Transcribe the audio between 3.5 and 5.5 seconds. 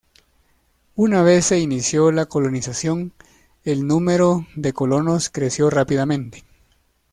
el número de colonos